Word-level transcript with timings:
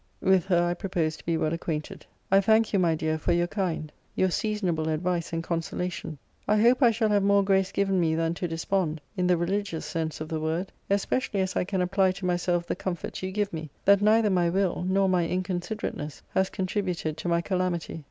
With 0.23 0.45
her 0.45 0.63
I 0.63 0.73
propose 0.73 1.15
to 1.17 1.25
be 1.27 1.37
well 1.37 1.53
acquainted. 1.53 2.07
I 2.31 2.41
thank 2.41 2.73
you, 2.73 2.79
my 2.79 2.95
dear, 2.95 3.19
for 3.19 3.33
your 3.33 3.45
kind, 3.45 3.91
your 4.15 4.31
seasonable 4.31 4.89
advice 4.89 5.31
and 5.31 5.43
consolation. 5.43 6.17
I 6.47 6.57
hope 6.59 6.81
I 6.81 6.89
shall 6.89 7.09
have 7.09 7.21
more 7.21 7.43
grace 7.43 7.71
given 7.71 7.99
me 7.99 8.15
than 8.15 8.33
to 8.33 8.47
despond, 8.47 8.99
in 9.15 9.27
the 9.27 9.37
religious 9.37 9.85
sense 9.85 10.19
of 10.19 10.27
the 10.27 10.39
word: 10.39 10.71
especially 10.89 11.41
as 11.41 11.55
I 11.55 11.65
can 11.65 11.83
apply 11.83 12.13
to 12.13 12.25
myself 12.25 12.65
the 12.65 12.75
comfort 12.75 13.21
you 13.21 13.29
give 13.31 13.53
me, 13.53 13.69
that 13.85 14.01
neither 14.01 14.31
my 14.31 14.49
will, 14.49 14.83
nor 14.87 15.07
my 15.07 15.27
inconsiderateness, 15.27 16.23
has 16.33 16.49
contributed 16.49 17.15
to 17.17 17.27
my 17.27 17.41
calamity. 17.41 17.99